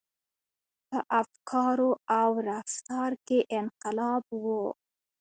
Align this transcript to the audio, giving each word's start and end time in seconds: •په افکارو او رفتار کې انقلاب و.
•په 0.89 0.99
افکارو 1.21 1.91
او 2.19 2.29
رفتار 2.49 3.11
کې 3.27 3.39
انقلاب 3.59 4.23
و. 4.43 4.43